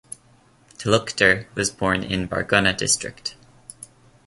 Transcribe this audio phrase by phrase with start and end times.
[0.79, 3.35] Talukder was born in Barguna district.